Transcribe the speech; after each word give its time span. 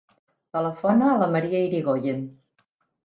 Telefona 0.57 1.11
a 1.11 1.19
la 1.25 1.29
Maria 1.35 1.61
Irigoyen. 1.69 2.25